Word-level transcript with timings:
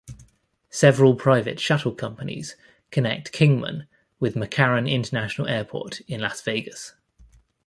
Several 0.71 1.13
private 1.15 1.59
shuttle 1.59 1.93
companies 1.93 2.55
connect 2.89 3.31
Kingman 3.31 3.85
with 4.19 4.33
McCarran 4.33 4.89
International 4.89 5.47
Airport 5.47 5.99
in 6.07 6.19
Las 6.21 6.41
Vegas. 6.41 6.95